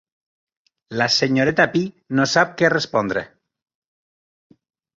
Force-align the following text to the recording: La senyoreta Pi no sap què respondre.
La 1.01 1.07
senyoreta 1.15 1.67
Pi 1.75 1.83
no 2.21 2.27
sap 2.33 2.57
què 2.63 2.73
respondre. 2.77 3.25